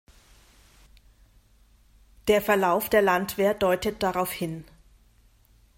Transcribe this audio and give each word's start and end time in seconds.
Der 2.27 2.41
Verlauf 2.41 2.89
der 2.89 3.03
Landwehr 3.03 3.53
deutet 3.53 4.01
darauf 4.01 4.31
hin. 4.31 4.65